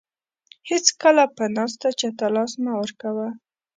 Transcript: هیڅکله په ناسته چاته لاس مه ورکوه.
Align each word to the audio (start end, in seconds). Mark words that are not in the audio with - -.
هیڅکله 0.69 1.23
په 1.35 1.43
ناسته 1.55 1.87
چاته 1.99 2.27
لاس 2.35 2.51
مه 2.63 2.71
ورکوه. 2.81 3.27